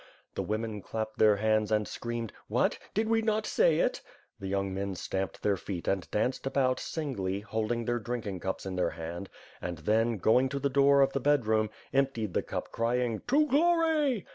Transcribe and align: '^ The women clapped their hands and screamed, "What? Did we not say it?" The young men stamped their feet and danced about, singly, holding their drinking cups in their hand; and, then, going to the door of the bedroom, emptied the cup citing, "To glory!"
'^ 0.01 0.03
The 0.33 0.41
women 0.41 0.81
clapped 0.81 1.19
their 1.19 1.35
hands 1.35 1.71
and 1.71 1.87
screamed, 1.87 2.33
"What? 2.47 2.79
Did 2.95 3.07
we 3.07 3.21
not 3.21 3.45
say 3.45 3.77
it?" 3.77 4.01
The 4.39 4.47
young 4.47 4.73
men 4.73 4.95
stamped 4.95 5.43
their 5.43 5.57
feet 5.57 5.87
and 5.87 6.09
danced 6.09 6.47
about, 6.47 6.79
singly, 6.79 7.41
holding 7.41 7.85
their 7.85 7.99
drinking 7.99 8.39
cups 8.39 8.65
in 8.65 8.77
their 8.77 8.89
hand; 8.97 9.29
and, 9.61 9.77
then, 9.77 10.17
going 10.17 10.49
to 10.49 10.59
the 10.59 10.69
door 10.71 11.01
of 11.01 11.13
the 11.13 11.19
bedroom, 11.19 11.69
emptied 11.93 12.33
the 12.33 12.41
cup 12.41 12.69
citing, 12.75 13.21
"To 13.27 13.45
glory!" 13.45 14.25